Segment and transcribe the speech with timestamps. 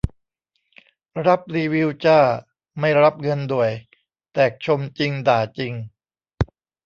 [1.27, 2.19] รับรีวิวจ้า
[2.79, 3.71] ไม่รับเงินด่วย
[4.33, 5.73] แต่ชมจริงด่าจริง